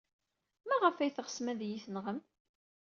[0.67, 2.19] Maɣef ay teɣsem ad iyi-tenɣem?